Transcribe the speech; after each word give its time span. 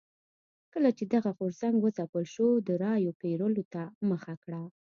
کله 0.73 0.89
چې 0.97 1.03
دغه 1.13 1.29
غورځنګ 1.37 1.75
وځپل 1.79 2.23
شو 2.33 2.47
د 2.67 2.69
رایو 2.83 3.17
پېرلو 3.21 3.63
ته 3.73 3.81
مخه 4.09 4.33
کړه. 4.43 4.61